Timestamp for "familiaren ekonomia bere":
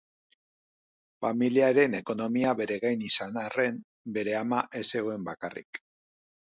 1.25-2.81